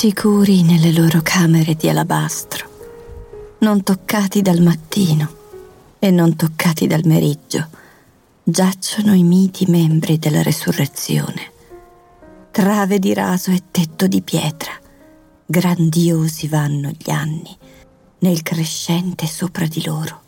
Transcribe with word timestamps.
Sicuri 0.00 0.62
nelle 0.62 0.94
loro 0.94 1.20
camere 1.22 1.74
di 1.74 1.86
alabastro, 1.86 3.56
non 3.58 3.82
toccati 3.82 4.40
dal 4.40 4.62
mattino 4.62 5.28
e 5.98 6.10
non 6.10 6.36
toccati 6.36 6.86
dal 6.86 7.02
meriggio, 7.04 7.68
giacciono 8.42 9.12
i 9.12 9.22
miti 9.22 9.66
membri 9.68 10.18
della 10.18 10.40
resurrezione. 10.40 11.52
Trave 12.50 12.98
di 12.98 13.12
raso 13.12 13.50
e 13.50 13.64
tetto 13.70 14.06
di 14.06 14.22
pietra, 14.22 14.72
grandiosi 15.44 16.48
vanno 16.48 16.88
gli 16.96 17.10
anni, 17.10 17.54
nel 18.20 18.40
crescente 18.40 19.26
sopra 19.26 19.66
di 19.66 19.84
loro. 19.84 20.22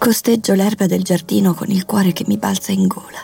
Costeggio 0.00 0.54
l'erba 0.54 0.86
del 0.86 1.02
giardino 1.02 1.52
con 1.52 1.68
il 1.68 1.84
cuore 1.84 2.14
che 2.14 2.24
mi 2.26 2.38
balza 2.38 2.72
in 2.72 2.86
gola. 2.86 3.20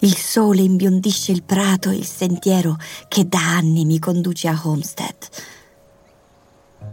Il 0.00 0.16
sole 0.16 0.60
imbiondisce 0.60 1.30
il 1.30 1.44
prato 1.44 1.88
e 1.88 1.94
il 1.94 2.04
sentiero 2.04 2.76
che 3.06 3.28
da 3.28 3.38
anni 3.58 3.84
mi 3.84 4.00
conduce 4.00 4.48
a 4.48 4.60
Homestead. 4.60 5.28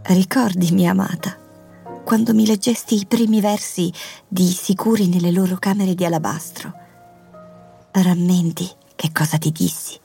Ricordi, 0.02 0.70
mia 0.70 0.92
amata, 0.92 1.36
quando 2.04 2.32
mi 2.32 2.46
leggesti 2.46 2.94
i 2.94 3.06
primi 3.06 3.40
versi 3.40 3.92
di 4.28 4.46
Sicuri 4.46 5.08
nelle 5.08 5.32
loro 5.32 5.56
camere 5.56 5.96
di 5.96 6.04
alabastro? 6.04 6.72
Rammenti 7.90 8.70
che 8.94 9.10
cosa 9.12 9.36
ti 9.36 9.50
dissi? 9.50 9.98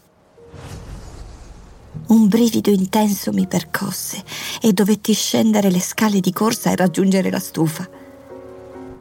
Un 2.08 2.28
brivido 2.28 2.72
intenso 2.72 3.32
mi 3.32 3.46
percosse 3.46 4.24
e 4.60 4.74
dovetti 4.74 5.14
scendere 5.14 5.70
le 5.70 5.82
scale 5.82 6.20
di 6.20 6.34
corsa 6.34 6.72
e 6.72 6.76
raggiungere 6.76 7.30
la 7.30 7.40
stufa. 7.40 8.02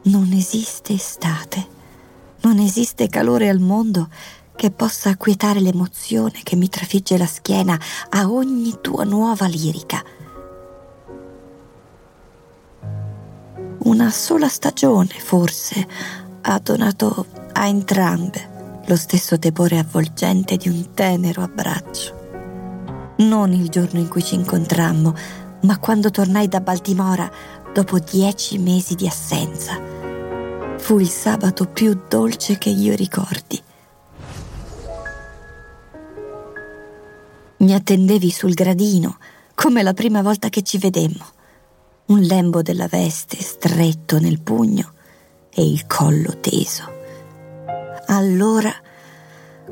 Non 0.06 0.32
esiste 0.32 0.92
estate, 0.92 1.66
non 2.42 2.58
esiste 2.58 3.08
calore 3.08 3.48
al 3.48 3.58
mondo 3.58 4.08
che 4.54 4.70
possa 4.70 5.08
acquietare 5.08 5.60
l'emozione 5.60 6.40
che 6.42 6.56
mi 6.56 6.68
trafigge 6.68 7.16
la 7.16 7.26
schiena 7.26 7.80
a 8.10 8.30
ogni 8.30 8.76
tua 8.82 9.04
nuova 9.04 9.46
lirica. 9.46 10.04
Una 13.84 14.10
sola 14.10 14.48
stagione, 14.48 15.08
forse, 15.08 15.88
ha 16.42 16.58
donato 16.58 17.24
a 17.52 17.66
entrambe 17.66 18.82
lo 18.84 18.96
stesso 18.96 19.38
tepore 19.38 19.78
avvolgente 19.78 20.58
di 20.58 20.68
un 20.68 20.92
tenero 20.92 21.40
abbraccio. 21.40 23.14
Non 23.20 23.54
il 23.54 23.70
giorno 23.70 24.00
in 24.00 24.08
cui 24.08 24.22
ci 24.22 24.34
incontrammo, 24.34 25.14
ma 25.62 25.78
quando 25.78 26.10
tornai 26.10 26.46
da 26.46 26.60
Baltimora 26.60 27.30
dopo 27.72 27.98
dieci 27.98 28.58
mesi 28.58 28.94
di 28.94 29.06
assenza 29.06 29.93
fu 30.78 30.98
il 30.98 31.08
sabato 31.08 31.66
più 31.66 31.98
dolce 32.08 32.58
che 32.58 32.68
io 32.68 32.94
ricordi. 32.94 33.62
Mi 37.58 37.74
attendevi 37.74 38.30
sul 38.30 38.52
gradino, 38.52 39.16
come 39.54 39.82
la 39.82 39.94
prima 39.94 40.20
volta 40.20 40.48
che 40.48 40.62
ci 40.62 40.78
vedemmo. 40.78 41.24
Un 42.06 42.20
lembo 42.20 42.60
della 42.60 42.86
veste 42.86 43.40
stretto 43.40 44.18
nel 44.18 44.40
pugno 44.40 44.92
e 45.50 45.66
il 45.66 45.86
collo 45.86 46.38
teso. 46.40 46.82
Allora 48.08 48.72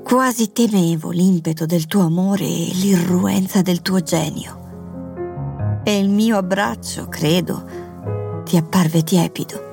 quasi 0.03 0.53
temevo 0.53 1.11
l'impeto 1.11 1.67
del 1.67 1.87
tuo 1.87 2.05
amore 2.05 2.45
e 2.45 2.71
l'irruenza 2.73 3.61
del 3.61 3.83
tuo 3.83 4.01
genio. 4.01 5.81
E 5.85 5.99
il 5.99 6.09
mio 6.09 6.39
abbraccio, 6.39 7.09
credo, 7.09 8.43
ti 8.45 8.57
apparve 8.57 9.03
tiepido 9.03 9.72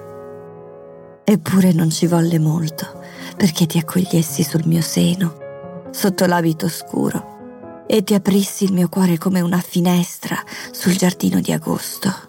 Eppure 1.32 1.74
non 1.74 1.92
ci 1.92 2.08
volle 2.08 2.40
molto 2.40 3.02
perché 3.38 3.68
ti 3.68 3.78
accogliessi 3.78 4.42
sul 4.42 4.64
mio 4.66 4.82
seno, 4.82 5.88
sotto 5.92 6.26
l'abito 6.26 6.68
scuro, 6.68 7.84
e 7.86 8.04
ti 8.04 8.16
aprissi 8.16 8.64
il 8.64 8.74
mio 8.74 8.90
cuore 8.90 9.20
come 9.20 9.40
una 9.40 9.60
finestra 9.60 10.44
sul 10.72 10.98
giardino 10.98 11.40
di 11.40 11.52
agosto. 11.52 12.28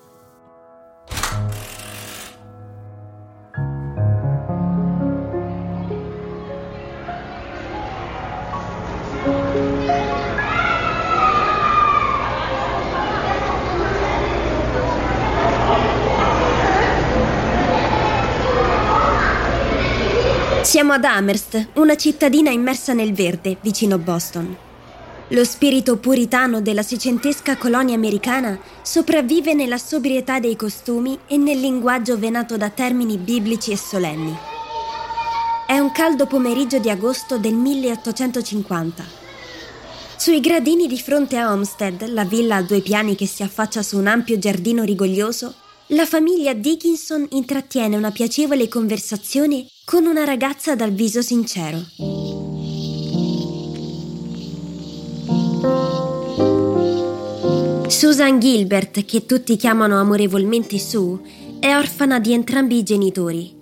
Siamo 20.70 20.92
ad 20.92 21.02
Amherst, 21.02 21.70
una 21.74 21.96
cittadina 21.96 22.50
immersa 22.50 22.92
nel 22.92 23.12
verde, 23.12 23.56
vicino 23.60 23.98
Boston. 23.98 24.56
Lo 25.30 25.44
spirito 25.44 25.96
puritano 25.96 26.60
della 26.60 26.84
seicentesca 26.84 27.56
colonia 27.56 27.96
americana 27.96 28.56
sopravvive 28.80 29.52
nella 29.52 29.78
sobrietà 29.78 30.38
dei 30.38 30.54
costumi 30.54 31.18
e 31.26 31.38
nel 31.38 31.58
linguaggio 31.58 32.16
venato 32.16 32.56
da 32.56 32.70
termini 32.70 33.16
biblici 33.16 33.72
e 33.72 33.76
solenni. 33.76 34.32
È 35.66 35.76
un 35.76 35.90
caldo 35.90 36.26
pomeriggio 36.26 36.78
di 36.78 36.88
agosto 36.88 37.36
del 37.36 37.54
1850. 37.54 39.04
Sui 40.18 40.38
gradini 40.38 40.86
di 40.86 41.00
fronte 41.00 41.36
a 41.36 41.50
Homestead, 41.50 42.06
la 42.10 42.24
villa 42.24 42.54
a 42.54 42.62
due 42.62 42.80
piani 42.80 43.16
che 43.16 43.26
si 43.26 43.42
affaccia 43.42 43.82
su 43.82 43.98
un 43.98 44.06
ampio 44.06 44.38
giardino 44.38 44.84
rigoglioso, 44.84 45.52
la 45.88 46.06
famiglia 46.06 46.54
Dickinson 46.54 47.26
intrattiene 47.30 47.96
una 47.96 48.12
piacevole 48.12 48.68
conversazione 48.68 49.66
con 49.90 50.06
una 50.06 50.22
ragazza 50.22 50.76
dal 50.76 50.92
viso 50.92 51.20
sincero. 51.20 51.78
Susan 57.88 58.38
Gilbert, 58.38 59.04
che 59.04 59.26
tutti 59.26 59.56
chiamano 59.56 59.98
amorevolmente 59.98 60.78
Sue, 60.78 61.18
è 61.58 61.74
orfana 61.74 62.20
di 62.20 62.32
entrambi 62.32 62.76
i 62.76 62.84
genitori. 62.84 63.52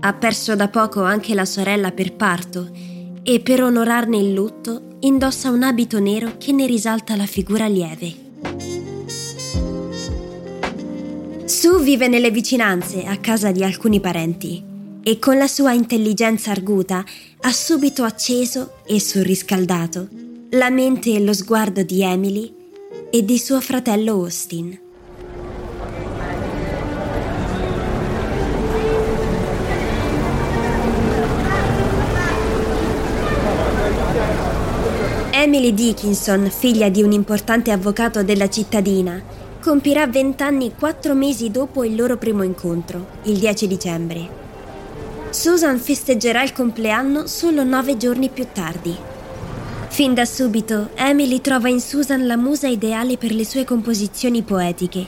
Ha 0.00 0.14
perso 0.14 0.56
da 0.56 0.68
poco 0.68 1.02
anche 1.02 1.34
la 1.34 1.44
sorella 1.44 1.92
per 1.92 2.14
parto 2.14 2.70
e 3.22 3.40
per 3.40 3.62
onorarne 3.62 4.16
il 4.16 4.32
lutto 4.32 4.96
indossa 5.00 5.50
un 5.50 5.62
abito 5.62 5.98
nero 5.98 6.38
che 6.38 6.52
ne 6.52 6.64
risalta 6.64 7.16
la 7.16 7.26
figura 7.26 7.66
lieve. 7.66 8.14
Sue 11.44 11.82
vive 11.82 12.08
nelle 12.08 12.30
vicinanze, 12.30 13.04
a 13.04 13.18
casa 13.18 13.50
di 13.52 13.62
alcuni 13.62 14.00
parenti 14.00 14.68
e 15.02 15.18
con 15.18 15.38
la 15.38 15.48
sua 15.48 15.72
intelligenza 15.72 16.50
arguta 16.50 17.04
ha 17.40 17.52
subito 17.52 18.04
acceso 18.04 18.74
e 18.86 19.00
surriscaldato 19.00 20.08
la 20.50 20.68
mente 20.68 21.14
e 21.14 21.20
lo 21.20 21.32
sguardo 21.32 21.82
di 21.82 22.02
Emily 22.02 22.52
e 23.08 23.24
di 23.24 23.38
suo 23.38 23.60
fratello 23.60 24.14
Austin. 24.14 24.78
Emily 35.30 35.72
Dickinson, 35.72 36.50
figlia 36.50 36.88
di 36.88 37.02
un 37.02 37.12
importante 37.12 37.70
avvocato 37.70 38.22
della 38.22 38.50
cittadina, 38.50 39.22
compirà 39.60 40.06
vent'anni 40.06 40.74
quattro 40.74 41.14
mesi 41.14 41.50
dopo 41.50 41.84
il 41.84 41.94
loro 41.94 42.16
primo 42.16 42.42
incontro, 42.42 43.06
il 43.22 43.38
10 43.38 43.66
dicembre. 43.66 44.39
Susan 45.30 45.78
festeggerà 45.78 46.42
il 46.42 46.52
compleanno 46.52 47.28
solo 47.28 47.62
nove 47.62 47.96
giorni 47.96 48.30
più 48.30 48.48
tardi. 48.52 48.96
Fin 49.88 50.12
da 50.12 50.24
subito, 50.24 50.90
Emily 50.94 51.40
trova 51.40 51.68
in 51.68 51.80
Susan 51.80 52.26
la 52.26 52.36
musa 52.36 52.66
ideale 52.66 53.16
per 53.16 53.32
le 53.32 53.44
sue 53.44 53.64
composizioni 53.64 54.42
poetiche, 54.42 55.06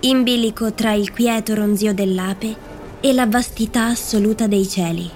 in 0.00 0.22
bilico 0.22 0.74
tra 0.74 0.92
il 0.92 1.10
quieto 1.12 1.54
ronzio 1.54 1.94
dell'ape 1.94 2.54
e 3.00 3.12
la 3.14 3.26
vastità 3.26 3.86
assoluta 3.86 4.46
dei 4.46 4.68
cieli. 4.68 5.10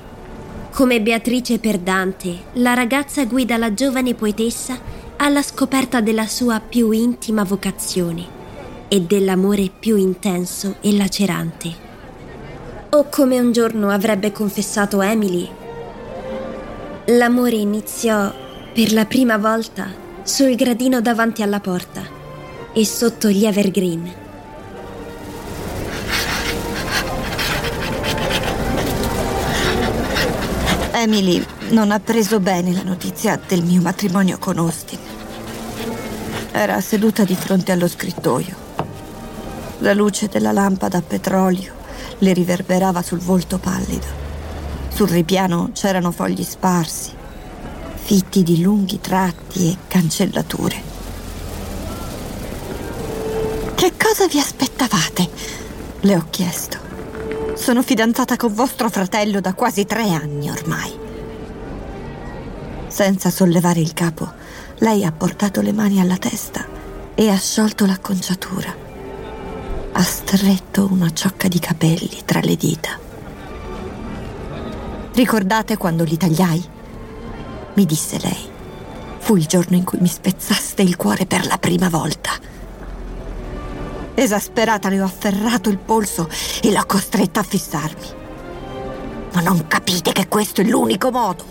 Come 0.72 1.02
Beatrice 1.02 1.58
per 1.58 1.78
Dante, 1.78 2.44
la 2.54 2.72
ragazza 2.72 3.24
guida 3.26 3.58
la 3.58 3.74
giovane 3.74 4.14
poetessa 4.14 4.78
alla 5.16 5.42
scoperta 5.42 6.00
della 6.00 6.26
sua 6.26 6.58
più 6.60 6.90
intima 6.90 7.42
vocazione 7.42 8.24
e 8.88 9.02
dell'amore 9.02 9.70
più 9.78 9.96
intenso 9.96 10.76
e 10.80 10.96
lacerante. 10.96 11.87
O 12.98 13.04
come 13.08 13.38
un 13.38 13.52
giorno 13.52 13.90
avrebbe 13.90 14.32
confessato 14.32 15.00
Emily, 15.00 15.48
l'amore 17.06 17.54
iniziò 17.54 18.34
per 18.74 18.92
la 18.92 19.04
prima 19.04 19.38
volta 19.38 19.86
sul 20.24 20.56
gradino 20.56 21.00
davanti 21.00 21.42
alla 21.42 21.60
porta 21.60 22.02
e 22.72 22.84
sotto 22.84 23.28
gli 23.28 23.46
evergreen. 23.46 24.12
Emily 30.90 31.46
non 31.68 31.92
ha 31.92 32.00
preso 32.00 32.40
bene 32.40 32.72
la 32.72 32.82
notizia 32.82 33.40
del 33.46 33.62
mio 33.62 33.80
matrimonio 33.80 34.38
con 34.38 34.58
Austin. 34.58 34.98
Era 36.50 36.80
seduta 36.80 37.22
di 37.22 37.36
fronte 37.36 37.70
allo 37.70 37.86
scrittoio. 37.86 38.56
La 39.78 39.94
luce 39.94 40.26
della 40.26 40.50
lampada 40.50 40.98
a 40.98 41.02
petrolio 41.02 41.77
le 42.18 42.32
riverberava 42.32 43.02
sul 43.02 43.18
volto 43.18 43.58
pallido. 43.58 44.06
Sul 44.92 45.08
ripiano 45.08 45.70
c'erano 45.72 46.10
fogli 46.10 46.42
sparsi, 46.42 47.12
fitti 47.94 48.42
di 48.42 48.60
lunghi 48.62 49.00
tratti 49.00 49.70
e 49.70 49.76
cancellature. 49.86 50.82
Che 53.74 53.92
cosa 53.96 54.26
vi 54.26 54.38
aspettavate? 54.38 55.28
Le 56.00 56.16
ho 56.16 56.26
chiesto. 56.30 56.78
Sono 57.54 57.82
fidanzata 57.82 58.36
con 58.36 58.52
vostro 58.54 58.88
fratello 58.88 59.40
da 59.40 59.54
quasi 59.54 59.84
tre 59.84 60.10
anni 60.10 60.50
ormai. 60.50 60.92
Senza 62.88 63.30
sollevare 63.30 63.80
il 63.80 63.92
capo, 63.92 64.32
lei 64.78 65.04
ha 65.04 65.12
portato 65.12 65.60
le 65.60 65.72
mani 65.72 66.00
alla 66.00 66.16
testa 66.16 66.66
e 67.14 67.28
ha 67.28 67.36
sciolto 67.36 67.84
l'acconciatura. 67.84 68.87
Ha 69.92 70.02
stretto 70.02 70.88
una 70.90 71.10
ciocca 71.12 71.48
di 71.48 71.58
capelli 71.58 72.22
tra 72.24 72.40
le 72.40 72.56
dita. 72.56 72.90
Ricordate 75.12 75.76
quando 75.76 76.04
li 76.04 76.16
tagliai? 76.16 76.68
Mi 77.74 77.84
disse 77.84 78.18
lei. 78.20 78.50
Fu 79.18 79.36
il 79.36 79.46
giorno 79.46 79.76
in 79.76 79.84
cui 79.84 79.98
mi 80.00 80.08
spezzaste 80.08 80.82
il 80.82 80.96
cuore 80.96 81.26
per 81.26 81.46
la 81.46 81.58
prima 81.58 81.88
volta. 81.88 82.30
Esasperata 84.14 84.88
le 84.88 85.00
ho 85.00 85.04
afferrato 85.04 85.68
il 85.68 85.78
polso 85.78 86.28
e 86.62 86.70
l'ho 86.70 86.84
costretta 86.86 87.40
a 87.40 87.44
fissarmi. 87.44 88.06
Ma 89.32 89.40
non 89.40 89.66
capite 89.66 90.12
che 90.12 90.28
questo 90.28 90.60
è 90.60 90.64
l'unico 90.64 91.10
modo. 91.10 91.44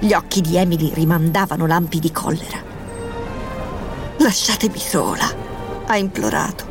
Gli 0.00 0.12
occhi 0.12 0.40
di 0.40 0.56
Emily 0.56 0.92
rimandavano 0.92 1.66
lampi 1.66 2.00
di 2.00 2.10
collera. 2.10 2.60
Lasciatemi 4.18 4.78
sola, 4.78 5.41
ha 5.92 5.96
implorato. 5.96 6.64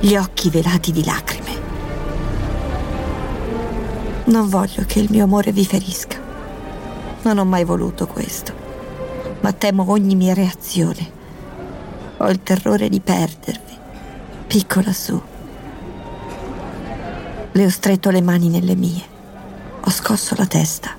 Gli 0.00 0.16
occhi 0.16 0.50
velati 0.50 0.92
di 0.92 1.04
lacrime. 1.04 1.58
Non 4.24 4.48
voglio 4.48 4.84
che 4.86 5.00
il 5.00 5.08
mio 5.10 5.24
amore 5.24 5.52
vi 5.52 5.64
ferisca. 5.64 6.18
Non 7.22 7.38
ho 7.38 7.44
mai 7.44 7.64
voluto 7.64 8.06
questo, 8.06 8.52
ma 9.40 9.52
temo 9.52 9.84
ogni 9.90 10.14
mia 10.14 10.34
reazione 10.34 11.18
ho 12.22 12.28
il 12.28 12.42
terrore 12.42 12.90
di 12.90 13.00
perdervi, 13.00 13.78
piccola 14.46 14.92
su. 14.92 15.18
Le 17.52 17.64
ho 17.64 17.70
stretto 17.70 18.10
le 18.10 18.20
mani 18.20 18.50
nelle 18.50 18.74
mie. 18.74 19.02
Ho 19.80 19.90
scosso 19.90 20.34
la 20.36 20.44
testa. 20.44 20.90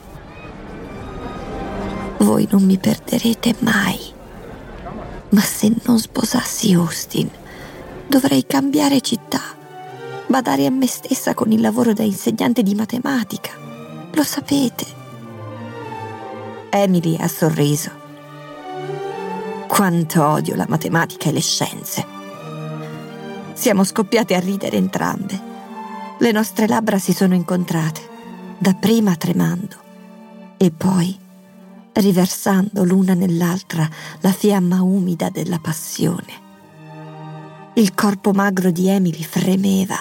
Voi 2.18 2.48
non 2.50 2.64
mi 2.64 2.80
perderete 2.80 3.56
mai. 3.60 4.00
Ma 5.32 5.42
se 5.42 5.72
non 5.84 6.00
sposassi 6.00 6.74
Austin, 6.74 7.30
dovrei 8.08 8.46
cambiare 8.46 9.02
città, 9.02 9.42
badare 10.28 10.66
a 10.66 10.70
me 10.70 10.88
stessa 10.88 11.34
con 11.34 11.52
il 11.52 11.62
lavoro 11.62 11.94
da 11.94 12.04
insegnante 12.04 12.64
di 12.64 12.76
matematica. 12.76 13.52
Lo 14.14 14.24
sapete. 14.24 14.86
Emily 16.70 17.18
ha 17.18 17.28
sorriso. 17.28 17.92
Quanto 19.68 20.26
odio 20.26 20.56
la 20.56 20.66
matematica 20.68 21.30
e 21.30 21.32
le 21.32 21.42
scienze. 21.42 22.06
Siamo 23.54 23.84
scoppiate 23.84 24.36
a 24.36 24.40
ridere 24.40 24.76
entrambe. 24.76 25.50
Le 26.20 26.32
nostre 26.32 26.68
labbra 26.68 27.00
si 27.00 27.14
sono 27.14 27.36
incontrate, 27.36 28.02
dapprima 28.58 29.16
tremando 29.16 29.76
e 30.58 30.72
poi 30.72 31.18
riversando 31.94 32.84
l'una 32.84 33.14
nell'altra 33.14 33.88
la 34.22 34.32
fiamma 34.32 34.82
umida 34.82 35.30
della 35.30 35.60
passione. 35.60 36.50
Il 37.74 37.94
corpo 37.94 38.32
magro 38.32 38.72
di 38.72 38.88
Emily 38.88 39.24
fremeva, 39.24 39.98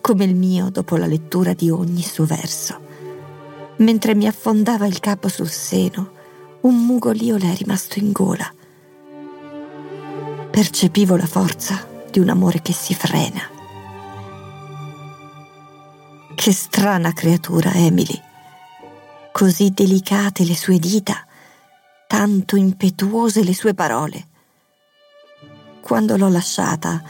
come 0.00 0.24
il 0.24 0.34
mio 0.34 0.70
dopo 0.70 0.96
la 0.96 1.06
lettura 1.06 1.52
di 1.52 1.70
ogni 1.70 2.02
suo 2.02 2.24
verso. 2.24 2.80
Mentre 3.78 4.14
mi 4.14 4.26
affondava 4.26 4.86
il 4.86 5.00
capo 5.00 5.28
sul 5.28 5.50
seno, 5.50 6.10
un 6.62 6.86
mugolio 6.86 7.36
le 7.36 7.52
è 7.52 7.56
rimasto 7.56 7.98
in 7.98 8.12
gola 8.12 8.52
percepivo 10.54 11.16
la 11.16 11.26
forza 11.26 11.84
di 12.08 12.20
un 12.20 12.28
amore 12.28 12.62
che 12.62 12.72
si 12.72 12.94
frena. 12.94 13.40
Che 16.32 16.52
strana 16.52 17.12
creatura, 17.12 17.72
Emily. 17.72 18.22
Così 19.36 19.70
delicate 19.70 20.44
le 20.44 20.54
sue 20.54 20.78
dita, 20.78 21.26
tanto 22.06 22.54
impetuose 22.54 23.42
le 23.42 23.52
sue 23.52 23.74
parole. 23.74 24.26
Quando 25.80 26.16
l'ho 26.16 26.28
lasciata, 26.28 27.02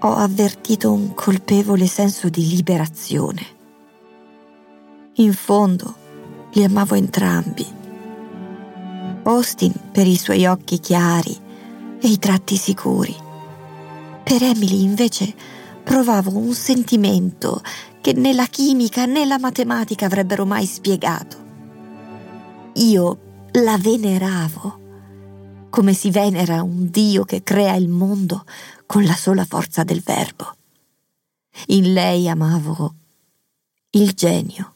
ho 0.00 0.14
avvertito 0.14 0.92
un 0.92 1.14
colpevole 1.14 1.86
senso 1.86 2.28
di 2.28 2.46
liberazione. 2.48 3.46
In 5.14 5.32
fondo, 5.32 5.94
li 6.52 6.64
amavo 6.64 6.94
entrambi. 6.96 7.66
Austin 9.22 9.72
per 9.90 10.06
i 10.06 10.18
suoi 10.18 10.44
occhi 10.44 10.78
chiari, 10.80 11.34
e 11.98 12.08
i 12.08 12.18
tratti 12.18 12.58
sicuri. 12.58 13.16
Per 14.22 14.42
Emily 14.42 14.82
invece 14.82 15.34
provavo 15.82 16.36
un 16.36 16.52
sentimento 16.52 17.62
che 18.00 18.12
né 18.12 18.32
la 18.32 18.46
chimica 18.46 19.06
né 19.06 19.24
la 19.24 19.38
matematica 19.38 20.06
avrebbero 20.06 20.46
mai 20.46 20.66
spiegato. 20.66 21.46
Io 22.74 23.46
la 23.52 23.76
veneravo, 23.76 25.66
come 25.70 25.92
si 25.92 26.10
venera 26.10 26.62
un 26.62 26.90
Dio 26.90 27.24
che 27.24 27.42
crea 27.42 27.74
il 27.74 27.88
mondo 27.88 28.44
con 28.86 29.04
la 29.04 29.14
sola 29.14 29.44
forza 29.44 29.84
del 29.84 30.00
verbo. 30.00 30.56
In 31.66 31.92
lei 31.92 32.28
amavo 32.28 32.94
il 33.90 34.12
genio. 34.12 34.74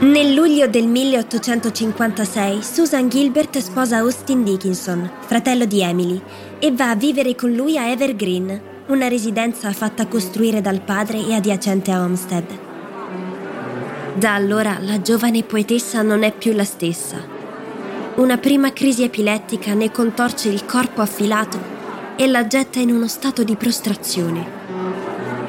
Nel 0.00 0.32
luglio 0.32 0.68
del 0.68 0.86
1856 0.86 2.62
Susan 2.62 3.08
Gilbert 3.08 3.58
sposa 3.58 3.96
Austin 3.96 4.44
Dickinson, 4.44 5.10
fratello 5.26 5.64
di 5.64 5.82
Emily, 5.82 6.22
e 6.60 6.70
va 6.70 6.90
a 6.90 6.94
vivere 6.94 7.34
con 7.34 7.50
lui 7.50 7.76
a 7.76 7.88
Evergreen, 7.88 8.60
una 8.86 9.08
residenza 9.08 9.72
fatta 9.72 10.06
costruire 10.06 10.60
dal 10.60 10.82
padre 10.82 11.26
e 11.26 11.34
adiacente 11.34 11.90
a 11.90 12.02
Homestead. 12.02 12.44
Da 14.14 14.34
allora 14.34 14.78
la 14.80 15.02
giovane 15.02 15.42
poetessa 15.42 16.00
non 16.02 16.22
è 16.22 16.32
più 16.32 16.52
la 16.52 16.64
stessa. 16.64 17.16
Una 18.14 18.38
prima 18.38 18.72
crisi 18.72 19.02
epilettica 19.02 19.74
ne 19.74 19.90
contorce 19.90 20.48
il 20.48 20.64
corpo 20.64 21.00
affilato 21.00 21.58
e 22.14 22.28
la 22.28 22.46
getta 22.46 22.78
in 22.78 22.92
uno 22.92 23.08
stato 23.08 23.42
di 23.42 23.56
prostrazione. 23.56 24.46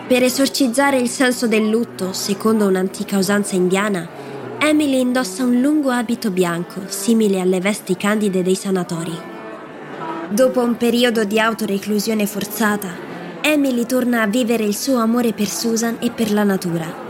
Per 0.07 0.23
esorcizzare 0.23 0.97
il 0.97 1.07
senso 1.07 1.45
del 1.45 1.69
lutto, 1.69 2.13
secondo 2.13 2.65
un'antica 2.65 3.19
usanza 3.19 3.53
indiana, 3.53 4.17
Emily 4.61 4.99
indossa 4.99 5.43
un 5.43 5.61
lungo 5.61 5.89
abito 5.89 6.31
bianco, 6.31 6.81
simile 6.87 7.39
alle 7.39 7.61
vesti 7.61 7.95
candide 7.95 8.43
dei 8.43 8.55
sanatori. 8.55 9.17
Dopo 10.29 10.61
un 10.61 10.75
periodo 10.75 11.23
di 11.23 11.39
autoreclusione 11.39 12.25
forzata, 12.25 12.89
Emily 13.41 13.85
torna 13.85 14.21
a 14.21 14.27
vivere 14.27 14.65
il 14.65 14.75
suo 14.75 14.97
amore 14.97 15.31
per 15.31 15.47
Susan 15.47 15.95
e 15.99 16.11
per 16.11 16.33
la 16.33 16.43
natura. 16.43 17.07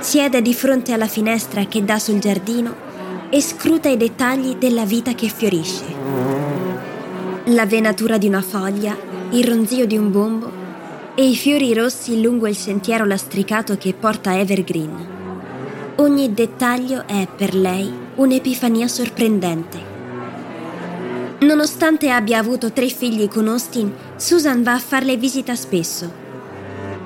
Siede 0.00 0.42
di 0.42 0.52
fronte 0.52 0.92
alla 0.92 1.06
finestra 1.06 1.64
che 1.64 1.82
dà 1.84 1.98
sul 1.98 2.18
giardino 2.18 2.74
e 3.30 3.40
scruta 3.40 3.88
i 3.88 3.96
dettagli 3.96 4.56
della 4.56 4.84
vita 4.84 5.14
che 5.14 5.28
fiorisce. 5.28 5.84
La 7.44 7.64
venatura 7.64 8.18
di 8.18 8.28
una 8.28 8.42
foglia, 8.42 8.94
il 9.30 9.44
ronzio 9.44 9.86
di 9.86 9.96
un 9.96 10.12
bombo 10.12 10.52
e 11.14 11.26
i 11.26 11.34
fiori 11.34 11.72
rossi 11.72 12.20
lungo 12.20 12.46
il 12.46 12.56
sentiero 12.56 13.06
lastricato 13.06 13.78
che 13.78 13.94
porta 13.94 14.38
Evergreen. 14.38 15.11
Ogni 16.02 16.34
dettaglio 16.34 17.06
è 17.06 17.28
per 17.28 17.54
lei 17.54 17.88
un'epifania 18.16 18.88
sorprendente. 18.88 19.78
Nonostante 21.42 22.10
abbia 22.10 22.40
avuto 22.40 22.72
tre 22.72 22.88
figli 22.88 23.28
con 23.28 23.46
Austin, 23.46 23.92
Susan 24.16 24.64
va 24.64 24.72
a 24.72 24.78
farle 24.80 25.16
visita 25.16 25.54
spesso 25.54 26.10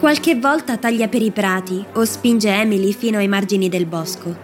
Qualche 0.00 0.36
volta 0.36 0.78
taglia 0.78 1.08
per 1.08 1.20
i 1.20 1.30
prati 1.30 1.84
o 1.92 2.06
spinge 2.06 2.48
Emily 2.48 2.92
fino 2.92 3.18
ai 3.18 3.28
margini 3.28 3.68
del 3.68 3.84
bosco. 3.84 4.34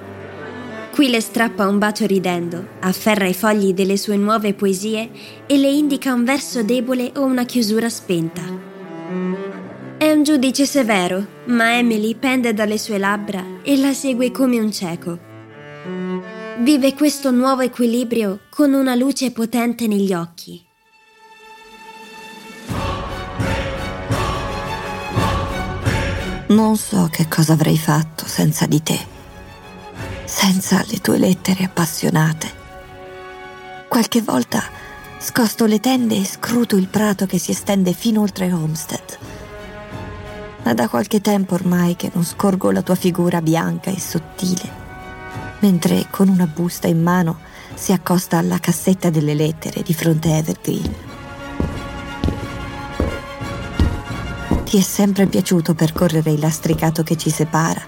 Qui 0.92 1.08
le 1.08 1.22
strappa 1.22 1.66
un 1.66 1.78
bacio 1.78 2.04
ridendo, 2.04 2.66
afferra 2.80 3.26
i 3.26 3.32
fogli 3.32 3.72
delle 3.72 3.96
sue 3.96 4.18
nuove 4.18 4.52
poesie 4.52 5.08
e 5.46 5.56
le 5.56 5.70
indica 5.70 6.12
un 6.12 6.24
verso 6.24 6.62
debole 6.62 7.10
o 7.16 7.22
una 7.22 7.44
chiusura 7.44 7.88
spenta. 7.88 8.71
È 10.02 10.10
un 10.10 10.24
giudice 10.24 10.66
severo, 10.66 11.24
ma 11.44 11.76
Emily 11.76 12.16
pende 12.16 12.52
dalle 12.52 12.76
sue 12.76 12.98
labbra 12.98 13.60
e 13.62 13.76
la 13.76 13.94
segue 13.94 14.32
come 14.32 14.58
un 14.58 14.72
cieco. 14.72 15.16
Vive 16.58 16.92
questo 16.94 17.30
nuovo 17.30 17.60
equilibrio 17.60 18.40
con 18.50 18.72
una 18.72 18.96
luce 18.96 19.30
potente 19.30 19.86
negli 19.86 20.12
occhi. 20.12 20.60
Non 26.48 26.76
so 26.76 27.08
che 27.08 27.28
cosa 27.28 27.52
avrei 27.52 27.78
fatto 27.78 28.26
senza 28.26 28.66
di 28.66 28.82
te, 28.82 28.98
senza 30.24 30.84
le 30.88 30.98
tue 30.98 31.16
lettere 31.16 31.62
appassionate. 31.62 32.50
Qualche 33.86 34.20
volta 34.20 34.64
scosto 35.20 35.64
le 35.66 35.78
tende 35.78 36.16
e 36.16 36.24
scruto 36.24 36.74
il 36.74 36.88
prato 36.88 37.26
che 37.26 37.38
si 37.38 37.52
estende 37.52 37.92
fino 37.92 38.20
oltre 38.20 38.52
Homestead. 38.52 39.31
Ma 40.64 40.74
da 40.74 40.88
qualche 40.88 41.20
tempo 41.20 41.54
ormai 41.54 41.96
che 41.96 42.10
non 42.14 42.24
scorgo 42.24 42.70
la 42.70 42.82
tua 42.82 42.94
figura 42.94 43.42
bianca 43.42 43.90
e 43.90 43.98
sottile, 43.98 44.70
mentre 45.58 46.06
con 46.08 46.28
una 46.28 46.46
busta 46.46 46.86
in 46.86 47.02
mano 47.02 47.38
si 47.74 47.92
accosta 47.92 48.38
alla 48.38 48.58
cassetta 48.58 49.10
delle 49.10 49.34
lettere 49.34 49.82
di 49.82 49.92
fronte 49.92 50.32
a 50.32 50.36
Evergreen. 50.36 50.94
Ti 54.64 54.78
è 54.78 54.80
sempre 54.80 55.26
piaciuto 55.26 55.74
percorrere 55.74 56.30
il 56.30 56.40
lastricato 56.40 57.02
che 57.02 57.16
ci 57.16 57.28
separa 57.28 57.82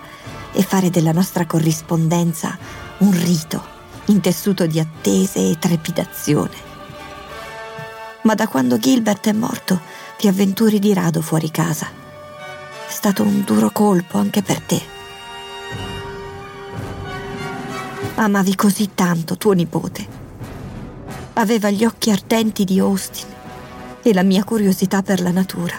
e 0.53 0.63
fare 0.63 0.91
della 0.91 1.13
nostra 1.13 1.47
corrispondenza 1.47 2.59
un 2.99 3.13
rito 3.13 3.73
intessuto 4.07 4.67
di 4.67 4.79
attese 4.79 5.51
e 5.51 5.59
trepidazione. 5.59 6.73
Ma 8.23 8.35
da 8.35 8.49
quando 8.49 8.79
Gilbert 8.79 9.29
è 9.29 9.33
morto 9.33 9.81
ti 10.19 10.29
avventuri 10.29 10.79
di 10.79 10.93
rado 10.93 11.23
fuori 11.23 11.51
casa. 11.51 12.04
È 12.87 12.91
stato 12.91 13.23
un 13.23 13.43
duro 13.45 13.71
colpo 13.71 14.19
anche 14.19 14.43
per 14.43 14.61
te. 14.61 14.83
Amavi 18.17 18.55
così 18.55 18.91
tanto 18.95 19.37
tuo 19.37 19.53
nipote. 19.53 20.07
Aveva 21.35 21.71
gli 21.71 21.85
occhi 21.85 22.11
ardenti 22.11 22.65
di 22.65 22.79
Austin 22.79 23.27
e 24.03 24.15
la 24.15 24.23
mia 24.23 24.45
curiosità 24.45 25.03
per 25.03 25.21
la 25.21 25.33
natura. 25.33 25.79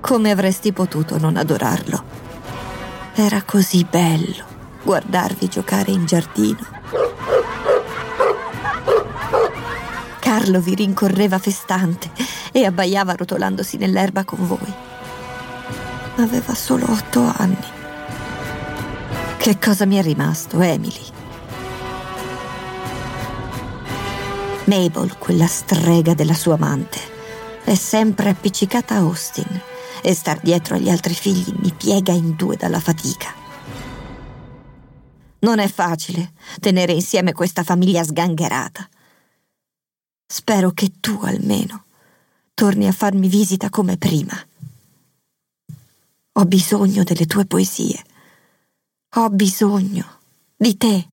Come 0.00 0.30
avresti 0.30 0.72
potuto 0.72 1.18
non 1.18 1.36
adorarlo? 1.36 2.04
Era 3.14 3.42
così 3.42 3.86
bello 3.88 4.54
guardarvi 4.86 5.48
giocare 5.48 5.90
in 5.90 6.06
giardino. 6.06 6.58
Carlo 10.20 10.60
vi 10.60 10.74
rincorreva 10.76 11.38
festante 11.38 12.08
e 12.52 12.64
abbaiava 12.64 13.14
rotolandosi 13.14 13.78
nell'erba 13.78 14.24
con 14.24 14.46
voi. 14.46 14.85
Aveva 16.18 16.54
solo 16.54 16.90
otto 16.90 17.30
anni. 17.36 17.56
Che 19.36 19.58
cosa 19.58 19.84
mi 19.84 19.96
è 19.96 20.02
rimasto, 20.02 20.60
Emily? 20.60 21.04
Mabel, 24.64 25.18
quella 25.18 25.46
strega 25.46 26.14
della 26.14 26.34
sua 26.34 26.54
amante, 26.54 26.98
è 27.62 27.74
sempre 27.74 28.30
appiccicata 28.30 28.94
a 28.94 28.98
Austin 28.98 29.60
e 30.02 30.14
star 30.14 30.40
dietro 30.40 30.74
agli 30.74 30.88
altri 30.88 31.14
figli 31.14 31.54
mi 31.58 31.72
piega 31.72 32.12
in 32.12 32.34
due 32.34 32.56
dalla 32.56 32.80
fatica. 32.80 33.32
Non 35.40 35.58
è 35.58 35.68
facile 35.68 36.32
tenere 36.60 36.92
insieme 36.92 37.32
questa 37.32 37.62
famiglia 37.62 38.02
sgangherata. 38.02 38.88
Spero 40.26 40.70
che 40.70 40.92
tu 40.98 41.20
almeno 41.22 41.84
torni 42.54 42.86
a 42.86 42.92
farmi 42.92 43.28
visita 43.28 43.68
come 43.68 43.96
prima. 43.98 44.34
Ho 46.38 46.44
bisogno 46.44 47.02
delle 47.02 47.24
tue 47.24 47.46
poesie. 47.46 47.98
Ho 49.16 49.30
bisogno 49.30 50.04
di 50.54 50.76
te. 50.76 51.08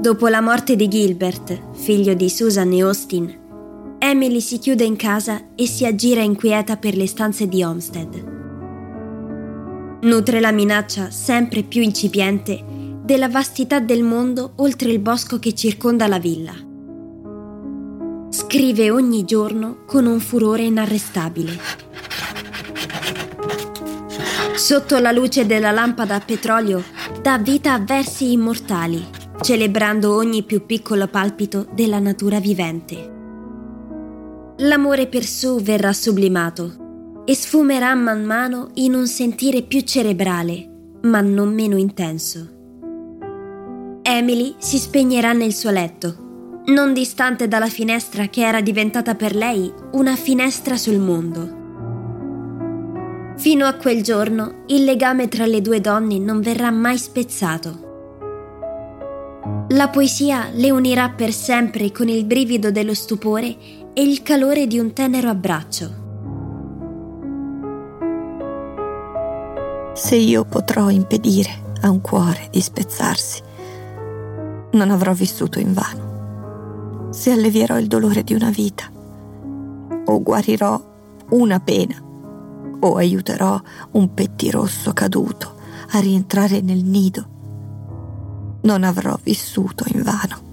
Dopo 0.00 0.28
la 0.28 0.40
morte 0.40 0.74
di 0.74 0.88
Gilbert, 0.88 1.74
figlio 1.74 2.14
di 2.14 2.30
Susan 2.30 2.72
e 2.72 2.80
Austin, 2.80 3.96
Emily 3.98 4.40
si 4.40 4.58
chiude 4.58 4.84
in 4.84 4.96
casa 4.96 5.54
e 5.54 5.66
si 5.66 5.84
aggira 5.84 6.22
inquieta 6.22 6.78
per 6.78 6.96
le 6.96 7.06
stanze 7.06 7.46
di 7.46 7.62
Homestead. 7.62 8.30
Nutre 10.00 10.40
la 10.40 10.50
minaccia 10.50 11.10
sempre 11.10 11.62
più 11.62 11.82
incipiente 11.82 12.64
della 13.04 13.28
vastità 13.28 13.80
del 13.80 14.02
mondo 14.02 14.54
oltre 14.56 14.90
il 14.90 14.98
bosco 14.98 15.38
che 15.38 15.54
circonda 15.54 16.06
la 16.06 16.18
villa. 16.18 16.71
Scrive 18.32 18.90
ogni 18.90 19.24
giorno 19.24 19.84
con 19.86 20.06
un 20.06 20.18
furore 20.18 20.62
inarrestabile. 20.62 21.58
Sotto 24.56 24.98
la 24.98 25.12
luce 25.12 25.46
della 25.46 25.70
lampada 25.70 26.16
a 26.16 26.20
petrolio 26.20 26.82
dà 27.20 27.38
vita 27.38 27.74
a 27.74 27.78
versi 27.78 28.32
immortali, 28.32 29.04
celebrando 29.40 30.14
ogni 30.14 30.42
più 30.42 30.66
piccolo 30.66 31.06
palpito 31.06 31.66
della 31.72 31.98
natura 31.98 32.40
vivente 32.40 33.12
l'amore 34.62 35.06
per 35.06 35.24
Sue 35.24 35.60
verrà 35.60 35.92
sublimato 35.92 37.22
e 37.24 37.34
sfumerà 37.34 37.94
man 37.94 38.24
mano 38.24 38.70
in 38.74 38.94
un 38.94 39.06
sentire 39.06 39.62
più 39.62 39.80
cerebrale, 39.80 40.98
ma 41.02 41.20
non 41.20 41.52
meno 41.52 41.76
intenso. 41.76 42.60
Emily 44.02 44.54
si 44.58 44.78
spegnerà 44.78 45.32
nel 45.32 45.52
suo 45.52 45.70
letto, 45.70 46.21
non 46.64 46.92
distante 46.92 47.48
dalla 47.48 47.68
finestra 47.68 48.28
che 48.28 48.46
era 48.46 48.60
diventata 48.60 49.16
per 49.16 49.34
lei 49.34 49.72
una 49.92 50.14
finestra 50.14 50.76
sul 50.76 50.98
mondo. 50.98 51.60
Fino 53.36 53.66
a 53.66 53.74
quel 53.74 54.02
giorno 54.02 54.62
il 54.68 54.84
legame 54.84 55.26
tra 55.26 55.46
le 55.46 55.60
due 55.60 55.80
donne 55.80 56.18
non 56.18 56.40
verrà 56.40 56.70
mai 56.70 56.98
spezzato. 56.98 57.90
La 59.70 59.88
poesia 59.88 60.50
le 60.52 60.70
unirà 60.70 61.10
per 61.10 61.32
sempre 61.32 61.90
con 61.90 62.08
il 62.08 62.24
brivido 62.24 62.70
dello 62.70 62.94
stupore 62.94 63.56
e 63.92 64.02
il 64.02 64.22
calore 64.22 64.68
di 64.68 64.78
un 64.78 64.92
tenero 64.92 65.30
abbraccio. 65.30 66.00
Se 69.94 70.14
io 70.14 70.44
potrò 70.44 70.90
impedire 70.90 71.50
a 71.80 71.90
un 71.90 72.00
cuore 72.00 72.48
di 72.50 72.60
spezzarsi, 72.60 73.42
non 74.72 74.90
avrò 74.90 75.12
vissuto 75.12 75.58
in 75.58 75.72
vano. 75.72 76.11
Se 77.12 77.30
allevierò 77.30 77.78
il 77.78 77.88
dolore 77.88 78.24
di 78.24 78.32
una 78.32 78.48
vita, 78.48 78.90
o 80.06 80.22
guarirò 80.22 80.80
una 81.28 81.60
pena, 81.60 82.02
o 82.80 82.96
aiuterò 82.96 83.60
un 83.92 84.14
pettirosso 84.14 84.94
caduto 84.94 85.56
a 85.90 86.00
rientrare 86.00 86.62
nel 86.62 86.82
nido, 86.82 87.26
non 88.62 88.82
avrò 88.82 89.18
vissuto 89.22 89.84
in 89.88 90.02
vano. 90.02 90.51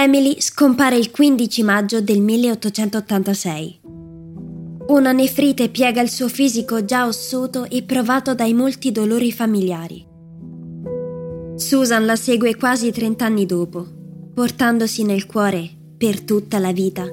Emily 0.00 0.40
scompare 0.40 0.96
il 0.96 1.10
15 1.10 1.64
maggio 1.64 2.00
del 2.00 2.20
1886. 2.20 3.80
Una 4.86 5.10
nefrite 5.10 5.70
piega 5.70 6.00
il 6.00 6.08
suo 6.08 6.28
fisico 6.28 6.84
già 6.84 7.04
ossuto 7.04 7.68
e 7.68 7.82
provato 7.82 8.32
dai 8.32 8.54
molti 8.54 8.92
dolori 8.92 9.32
familiari. 9.32 10.06
Susan 11.56 12.06
la 12.06 12.14
segue 12.14 12.54
quasi 12.54 12.92
30 12.92 13.24
anni 13.24 13.44
dopo, 13.44 13.84
portandosi 14.34 15.02
nel 15.02 15.26
cuore, 15.26 15.68
per 15.98 16.20
tutta 16.20 16.60
la 16.60 16.70
vita, 16.70 17.04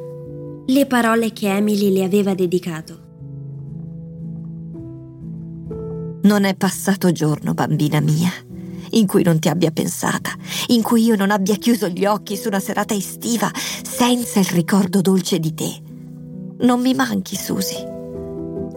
le 0.67 0.85
parole 0.85 1.33
che 1.33 1.49
Emily 1.49 1.91
le 1.91 2.03
aveva 2.03 2.35
dedicato. 2.35 2.99
Non 6.21 6.43
è 6.43 6.53
passato 6.53 7.11
giorno, 7.11 7.55
bambina 7.55 7.99
mia, 7.99 8.31
in 8.91 9.07
cui 9.07 9.23
non 9.23 9.39
ti 9.39 9.49
abbia 9.49 9.71
pensata, 9.71 10.29
in 10.67 10.81
cui 10.81 11.03
io 11.03 11.15
non 11.15 11.31
abbia 11.31 11.55
chiuso 11.55 11.88
gli 11.88 12.05
occhi 12.05 12.38
su 12.38 12.48
una 12.48 12.60
serata 12.60 12.93
estiva 12.93 13.51
senza 13.53 14.39
il 14.39 14.45
ricordo 14.45 15.01
dolce 15.01 15.39
di 15.39 15.53
te. 15.53 15.81
Non 16.60 16.81
mi 16.81 16.93
manchi, 16.93 17.36
Susi. 17.36 17.75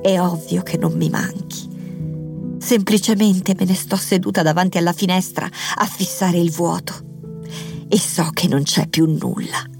È 0.00 0.21
ovvio 0.21 0.62
che 0.62 0.76
non 0.76 0.92
mi 0.92 1.09
manchi. 1.09 1.68
Semplicemente 2.59 3.54
me 3.59 3.64
ne 3.64 3.75
sto 3.75 3.97
seduta 3.97 4.42
davanti 4.42 4.78
alla 4.78 4.92
finestra 4.92 5.49
a 5.76 5.87
fissare 5.87 6.38
il 6.38 6.50
vuoto 6.50 7.07
e 7.88 7.99
so 7.99 8.30
che 8.33 8.49
non 8.49 8.62
c'è 8.62 8.88
più 8.88 9.07
nulla. 9.07 9.77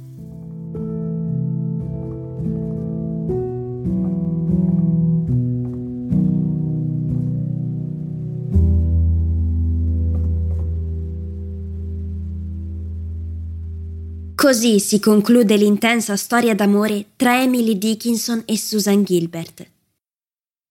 Così 14.41 14.79
si 14.79 15.01
conclude 15.01 15.57
l'intensa 15.57 16.17
storia 16.17 16.55
d'amore 16.55 17.07
tra 17.17 17.43
Emily 17.43 17.77
Dickinson 17.77 18.45
e 18.47 18.57
Susan 18.57 19.03
Gilbert. 19.03 19.69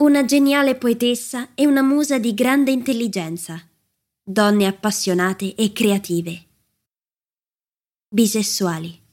Una 0.02 0.24
geniale 0.24 0.76
poetessa 0.76 1.50
e 1.54 1.66
una 1.66 1.82
musa 1.82 2.18
di 2.18 2.34
grande 2.34 2.72
intelligenza, 2.72 3.62
donne 4.24 4.68
appassionate 4.68 5.54
e 5.54 5.74
creative. 5.74 6.46
Bisessuali. 8.08 9.07